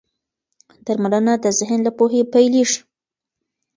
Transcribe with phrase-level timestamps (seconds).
[0.85, 2.79] درملنه د ذهن له پوهې پيلېږي.